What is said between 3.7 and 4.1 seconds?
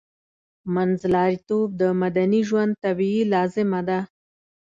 ده